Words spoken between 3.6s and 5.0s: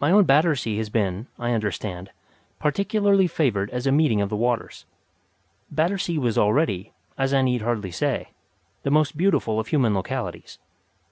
as a meeting of the waters.